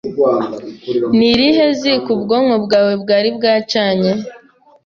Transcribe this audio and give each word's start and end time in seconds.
Ni 1.17 1.25
irihe 1.33 1.65
ziko 1.79 2.07
ubwonko 2.15 2.55
bwawe 2.65 2.93
bwari 3.01 3.29
bwacanye 3.37 4.11